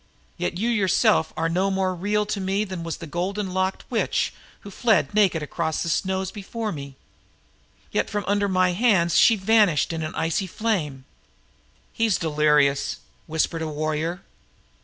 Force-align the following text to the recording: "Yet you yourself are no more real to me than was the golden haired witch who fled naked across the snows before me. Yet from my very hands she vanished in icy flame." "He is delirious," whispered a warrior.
"Yet 0.35 0.57
you 0.57 0.67
yourself 0.67 1.31
are 1.37 1.47
no 1.47 1.69
more 1.69 1.93
real 1.93 2.25
to 2.25 2.41
me 2.41 2.63
than 2.63 2.81
was 2.83 2.97
the 2.97 3.05
golden 3.05 3.53
haired 3.53 3.83
witch 3.91 4.33
who 4.61 4.71
fled 4.71 5.13
naked 5.13 5.43
across 5.43 5.83
the 5.83 5.89
snows 5.89 6.31
before 6.31 6.71
me. 6.71 6.95
Yet 7.91 8.09
from 8.09 8.25
my 8.49 8.71
very 8.71 8.73
hands 8.73 9.15
she 9.15 9.35
vanished 9.35 9.93
in 9.93 10.03
icy 10.15 10.47
flame." 10.47 11.05
"He 11.93 12.07
is 12.07 12.17
delirious," 12.17 12.95
whispered 13.27 13.61
a 13.61 13.67
warrior. 13.67 14.21